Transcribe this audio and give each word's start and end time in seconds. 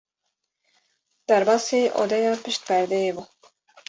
Derbasî 1.27 1.81
odeya 2.01 2.33
pişt 2.43 2.61
perdeyê 2.67 3.11
bû. 3.15 3.23